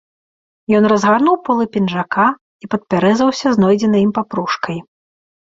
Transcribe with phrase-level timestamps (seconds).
[0.77, 2.25] Ён разгарнуў полы пінжака
[2.65, 4.77] і падперазаўся знойдзенай ім папружкай.